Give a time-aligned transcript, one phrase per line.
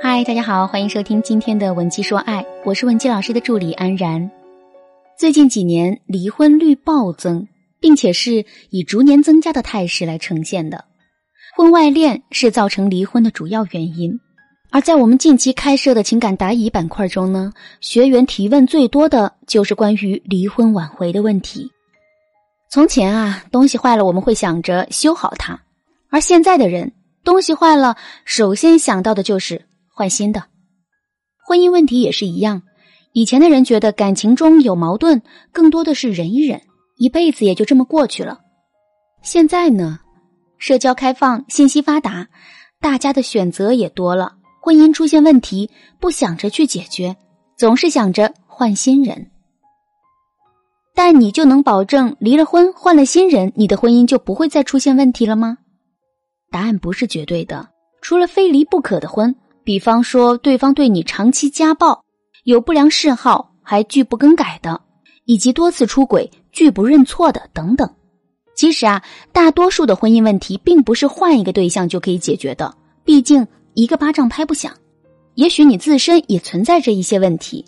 [0.00, 4.30] 嗨，大家好，欢迎收听今天的《文姬说爱》，我是文姬老师的助理安然。
[5.18, 7.48] 最近几年离婚率暴增，
[7.80, 10.84] 并且是以逐年增加的态势来呈现的。
[11.56, 14.18] 婚外恋是造成离婚的主要原因，
[14.70, 21.68] 而在我们近期开设的情感答疑板块中呢，学员提问最多的就是关于离婚挽回的问题。
[22.70, 25.58] 从前啊，东西坏了我们会想着修好它，
[26.08, 26.92] 而现在的人。
[27.24, 27.94] 东西坏了，
[28.24, 29.60] 首先想到的就是
[29.98, 30.44] 换新的。
[31.44, 32.62] 婚姻问题也是一样，
[33.12, 36.62] 以前的人觉得感情中有矛盾，更多的是忍一忍，
[36.98, 38.38] 一辈子也就这么过去了。
[39.22, 39.98] 现在呢，
[40.56, 42.28] 社交开放，信息发达，
[42.80, 44.36] 大家的选择也多了。
[44.60, 47.16] 婚姻出现问题，不想着去解决，
[47.56, 49.32] 总是想着换新人。
[50.94, 55.58] 但你就能保证离了婚换了新人，你的婚姻就不会再出现问题了吗？
[56.52, 57.68] 答案不是绝对的，
[58.00, 59.34] 除了非离不可的婚，
[59.68, 62.02] 比方说对方对你长期家暴、
[62.44, 64.80] 有不良嗜好还拒不更改的，
[65.26, 67.86] 以及多次出轨拒不认错的等等。
[68.54, 72.74] 其实啊，大多数的婚姻问题并不是换一个对象就可以解决的，
[73.04, 74.72] 毕竟一个巴掌拍不响。
[75.34, 77.62] 也许你自身也存在着一些问题。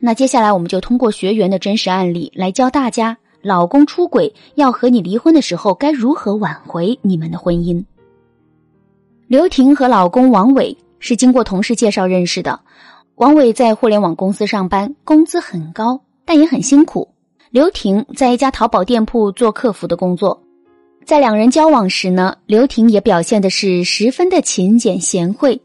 [0.00, 3.16] 那接下来我们就通过学员的真实案例来教大家。
[3.40, 7.82] 老公出轨要和你离婚的时候，该如何挽回你们的婚姻？
[9.32, 12.60] 刘婷和老公王伟是经过同事介绍认识的。
[13.14, 17.08] 王伟在互联网公司上班，工资很高，但也很辛苦。
[17.48, 20.38] 刘婷在一家淘宝店铺做客服的工作。
[21.06, 25.58] 在两人交往时呢，刘婷也表现的是十分的勤俭贤惠。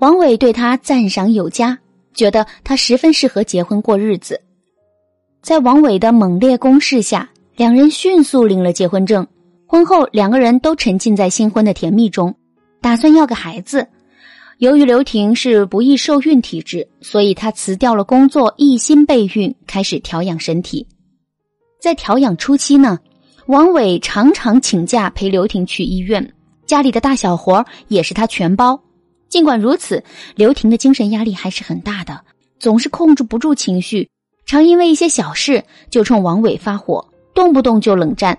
[0.00, 1.78] 王伟对她赞赏有加，
[2.12, 4.38] 觉得她十分适合结婚过日子。
[5.40, 9.26] 在王伟的猛烈攻势下，两人迅速领了结婚证。
[9.64, 12.34] 婚后，两个人都沉浸在新婚的甜蜜中，
[12.80, 13.86] 打算要个孩子。
[14.58, 20.86] 由于刘婷是不易受孕体质，所以她辞掉了工作，一心备孕，开始调养身体。
[21.80, 22.98] 在调养初期呢，
[23.46, 26.34] 王伟常常请假陪刘婷去医院，
[26.66, 28.80] 家里的大小活也是他全包。
[29.28, 30.02] 尽管如此，
[30.34, 32.20] 刘婷的精神压力还是很大的，
[32.58, 34.08] 总是控制不住情绪。
[34.44, 38.36] 常因为一些小事就冲王伟发火，动不动就冷战。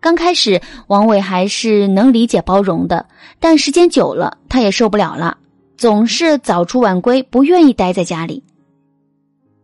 [0.00, 3.06] 刚开始，王伟还是能理解包容的，
[3.40, 5.36] 但时间久了，他也受不了了，
[5.76, 8.42] 总是早出晚归，不愿意待在家里。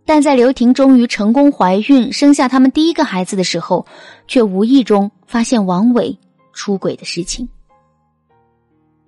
[0.05, 3.87] 但在刘婷终于成功怀孕，生下他们第一个孩子的时候，
[4.27, 6.19] 却无意中发现王伟
[6.53, 7.49] 出轨的事情。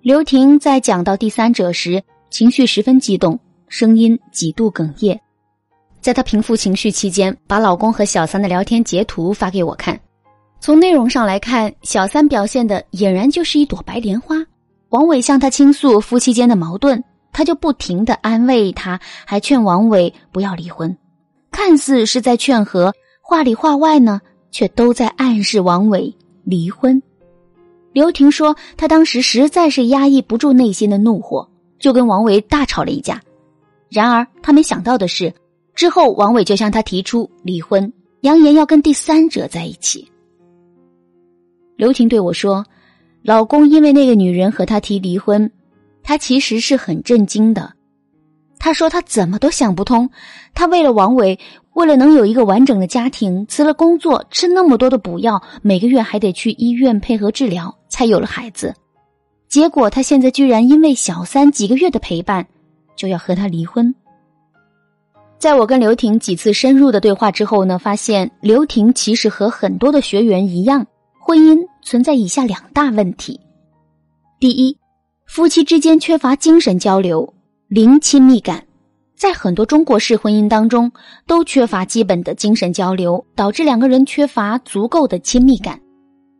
[0.01, 5.19] 刘婷在讲到第三者时，情绪十分激动，声音几度哽咽。
[5.99, 9.99] 在她平复情绪期间，把老公和小三的聊天截图发给我看。
[10.67, 14.35] 从内容上来看，小三表现的俨然就是一朵白莲花。
[14.89, 17.01] 王伟向她倾诉夫妻间的矛盾，
[17.31, 20.93] 她就不停的安慰他，还劝王伟不要离婚，
[21.51, 24.19] 看似是在劝和，话里话外呢，
[24.51, 26.13] 却都在暗示王伟
[26.43, 27.01] 离婚。
[27.93, 33.21] 刘婷说，她当时实在是压抑不住内心的怒火，就跟王伟大吵了一架。
[33.89, 35.33] 然而，她没想到的是。
[35.73, 37.89] 之后，王伟就向她提出离婚，
[38.23, 40.05] 扬言要跟第三者在一起。
[41.77, 42.65] 刘婷对我说
[43.21, 45.49] ：“老公因为那个女人和他提离婚，
[46.01, 47.71] 他其实是很震惊的。
[48.57, 50.09] 他说他怎么都想不通，
[50.55, 51.37] 他为了王伟，
[51.73, 58.73] 为了能有一个完整的家庭，辞了工作，吃那么多的补药，每个月还得去医院配合治疗，才有了孩子。
[59.47, 62.47] 结果他现在居然因为小三几个月的陪伴，
[62.95, 63.93] 就要和他离婚。”
[65.37, 70.83] 在我跟刘婷几次深入的对话之后呢，发现刘婷其实和很多的学员一样，
[71.27, 73.37] 婚姻存在以下两大问题：
[74.39, 74.77] 第一，
[75.25, 77.33] 夫妻之间缺乏精神交流，
[77.67, 78.65] 零亲密感。
[79.13, 80.89] 在很多中国式婚姻当中，
[81.25, 85.77] 都缺乏基本的精神交流，导致两个人缺乏足够的亲密感。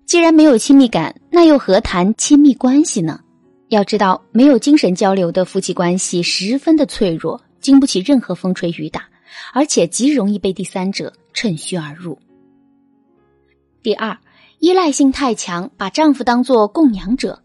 [0.06, 3.20] 既然没有亲密感，那又何谈亲密关系呢？
[3.68, 7.38] 要知道，没有精神交流的夫妻关系十分的脆弱。
[7.60, 9.04] 经不起任何风吹雨打，
[9.52, 12.18] 而且极容易被第三者趁虚而入。
[13.84, 14.18] 第二，
[14.60, 17.42] 依赖性太强，把丈夫当做供养者。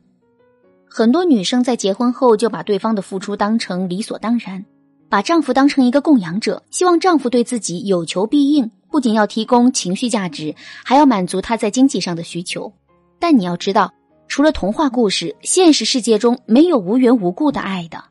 [0.89, 4.65] 很多女生在结婚后就把对方的付出当成理所当然，
[5.09, 10.55] 把丈夫当成一个供养者，希望丈夫对自己有求必应，不仅要提供情绪价值，
[10.85, 12.73] 还要满足他在经济上的需求。
[13.19, 13.93] 但你要知道，
[14.27, 18.03] 除了童话故事，现实世界中没有无缘无故的爱的。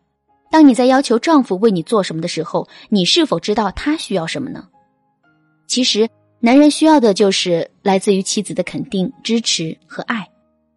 [0.51, 4.67] 当你在要求丈夫为你做什么的时候，你是否知道他需要什么呢？
[5.67, 6.09] 其实，
[6.43, 10.27] 男人需要的就是来自于妻子的肯定、支持和爱，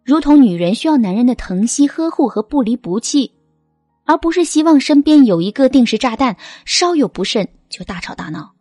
[0.03, 3.31] 如同女人需要男人的疼惜、呵护和不离不弃。
[4.05, 8.53] 而不是希望身边有一个定时炸弹，稍有不慎就大吵大闹。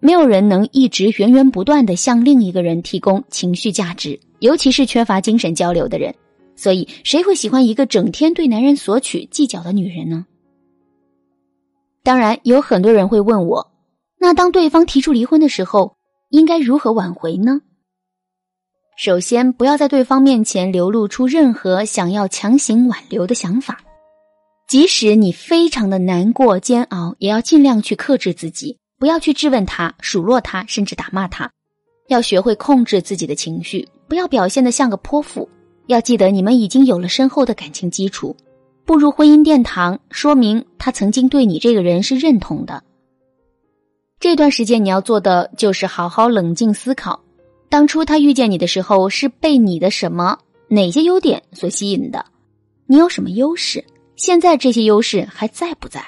[0.00, 6.12] 没有人能一直源源不断的向另一个人提供情绪价值，尤其是缺乏精神交流的人。
[6.56, 10.26] 所以，谁会喜欢一个整天对男人索取、计较的女人呢？
[12.02, 13.70] 当然，有很多人会问我，
[14.18, 15.96] 那当对方提出离婚的时候，
[16.32, 17.60] 应该如何挽回呢？
[18.96, 23.80] 首先，不要在对方面前流露出任何想要强行挽留的想法，
[24.66, 28.78] 即使你非常的难过、煎熬，也要尽量去克制自己。
[28.98, 31.50] 不要去质问他、数落他，甚至打骂他，
[32.08, 35.46] 要学会控制自己的情绪，不要表现的像个泼妇。
[35.86, 38.34] 要记得，你们已经有了深厚的感情基础，
[38.86, 42.82] 步入婚姻殿堂，说明他曾经对你这个人是认同的。
[44.22, 47.18] 这段时间你要做的就是好好冷静思考，
[47.68, 50.38] 当初他遇见你的时候是被你的什么、
[50.68, 52.24] 哪些优点所吸引的？
[52.86, 53.84] 你有什么优势？
[54.14, 56.00] 现在这些优势还在不在？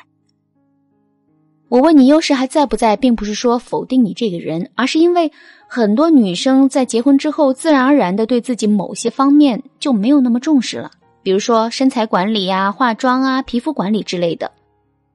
[1.69, 5.33] 我问你优势还在不在，并不是说否定你这个人，而是因为
[5.69, 10.89] 很多女生在结婚之后，自然而然的对自己某些方面就没有那么重视了，
[11.25, 14.53] 比如说身材管理呀、化妆啊、皮肤管理之类的。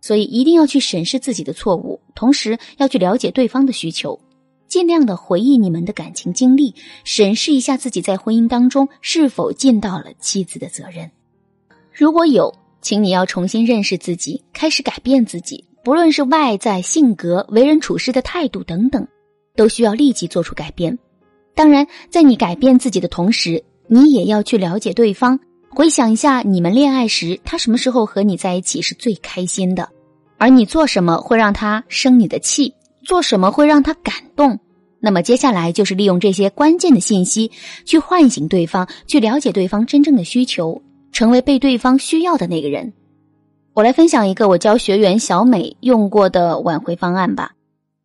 [0.01, 4.19] 所以一定要去审视自己的错误，同时要去了解对方的需求，
[4.68, 6.74] 尽量的回忆你们的感情经历，
[7.04, 11.10] 审视一下自己在婚姻当中是否尽到了妻子的责任。
[11.92, 15.66] 如果有，请你要重新认识自己，开始改变自己。
[15.84, 19.07] 不论是外在性格、为人处事的态度等等，
[19.56, 20.98] 都需要立即做出改变。
[21.56, 25.40] 当然，在你改变自己的同时，你也要去了解对方，
[25.71, 29.88] 回想一下你们恋爱时，他什么时候和你在一起是最开心的，
[30.38, 32.74] 而你做什么会让他生你的气，
[33.04, 34.60] 做什么会让他感动。
[35.00, 37.51] 那么接下来就是利用这些关键的信息，
[37.86, 40.81] 去唤醒对方，去了解对方真正的需求，
[41.12, 42.92] 成为被对方需要的那个人。
[43.74, 47.51] 我来分享一个我教学员小美用过的挽回方案吧。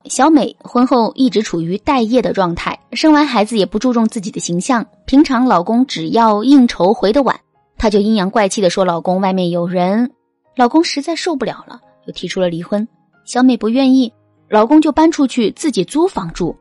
[0.04, 4.86] 小美婚后一直处于待业的状态，生完孩子也不注重自己的形象。
[5.06, 7.40] 平常老公只要应酬回的晚，
[7.76, 10.10] 她就阴阳怪气的说老公外面有人。
[10.56, 12.86] 老公实在受不了了，又提出了离婚。
[13.24, 14.12] 小美不愿意，
[14.48, 16.56] 老公就搬出去自己租房住。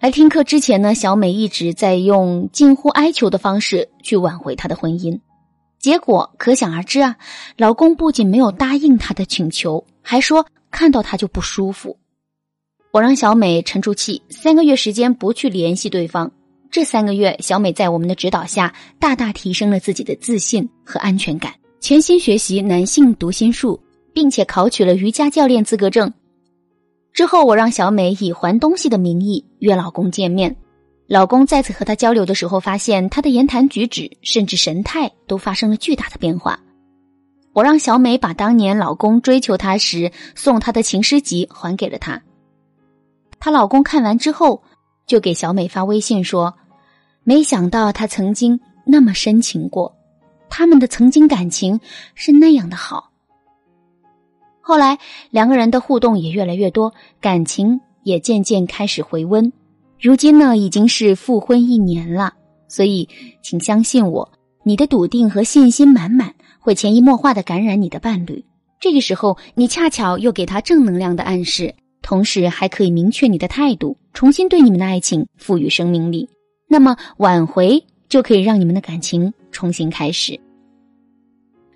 [0.00, 5.18] 来听课之前呢，小美一直在用近乎哀求的方式去挽回她的婚姻。
[5.78, 7.16] 结果可想而知啊！
[7.56, 11.96] 老公不仅没有答应她的请求，还说看到她就不舒服。
[12.92, 16.30] 我让小美沉住气，三个月时间不去联系对方。
[16.70, 23.80] 这三个月，小美在我们的指导下，大大提升了自己的自信和安全感，全心学习男性读心术，
[24.12, 26.12] 并且考取了瑜伽教练资格证。
[27.12, 30.54] 之后，我让小美以还东西的名义约老公见面。
[31.08, 36.60] 老公再次和她交流的时候，发现她的言谈举止甚至神态都发生了巨大的变化。
[37.52, 42.22] 我让小美把当年老公追求她时送她的情诗集还给了她。
[43.40, 44.62] 她老公看完之后，
[45.10, 46.54] 就给小美发微信说
[47.24, 49.92] ：“没想到他曾经那么深情过，
[50.48, 51.80] 他们的曾经感情
[52.14, 53.10] 是那样的好。”
[54.62, 54.96] 后来
[55.30, 59.52] 两个人的互动也越来越多，感情也渐渐开始回温。
[60.00, 62.34] 如今呢，已经是复婚一年了，
[62.68, 63.08] 所以
[63.42, 64.30] 请相信我，
[64.62, 68.44] 你的笃定和信心满满，会潜移默化的感染你的伴侣。
[68.78, 76.28] 这个时候，你恰巧又给他正能量的暗示，同时还可以明确你的态度，重新对你们的爱情赋予生命力。
[76.68, 80.38] 那么，挽回就可以让你们的感情重新开始。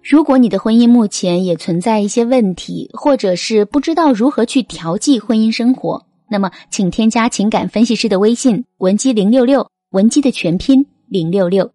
[0.02, 6.04] 如果你的婚姻目前也存在一些问题，或者是不知道如何去调剂婚姻生活。
[6.28, 11.70] 那么，请添加情感分析师的微信文姬零六六，文姬的全拼零六六，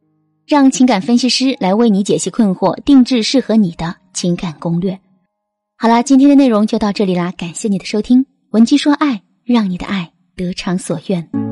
[0.46, 5.00] 让情感分析师来为你解析困惑，定制适合你的情感攻略。
[5.78, 11.49] 好啦，今天的内容就到这里啦，感谢你的收听，文姬说爱，让你的爱得偿所愿。